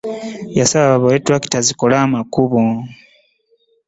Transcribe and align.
Yasaba 0.57 0.85
babawe 0.91 1.17
tulakita 1.25 1.59
zikole 1.67 1.93
amakubo. 2.05 2.61